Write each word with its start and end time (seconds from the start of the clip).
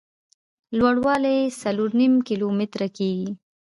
لوړ 0.77 0.95
والی 1.05 1.33
یې 1.39 1.55
څلور 1.61 1.89
نیم 1.99 2.13
کیلومتره 2.27 2.87
کېږي. 2.97 3.29